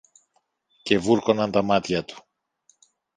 [0.83, 2.25] και βούρκωναν τα μάτια του.